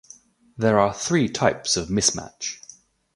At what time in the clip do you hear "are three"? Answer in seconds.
0.79-1.29